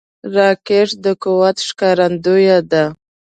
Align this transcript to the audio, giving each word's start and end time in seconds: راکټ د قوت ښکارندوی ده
راکټ 0.35 0.89
د 1.03 1.05
قوت 1.23 1.57
ښکارندوی 1.67 2.49
ده 2.71 2.83